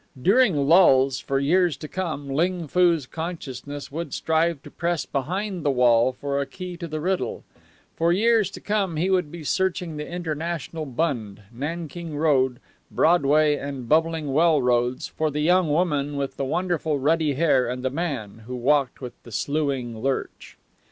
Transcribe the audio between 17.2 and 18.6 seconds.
hair and the man who